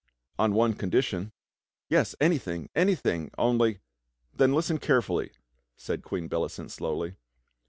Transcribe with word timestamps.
]"On 0.39 0.55
one 0.55 0.73
condition 0.73 1.31
—""Yes, 1.87 2.15
anything, 2.19 2.71
anything, 2.73 3.29
only 3.37 3.81
—""Then 4.37 4.51
listen 4.51 4.79
carefully," 4.79 5.29
said 5.77 6.01
Queen 6.01 6.27
Bellicent 6.27 6.71
slowly. 6.71 7.17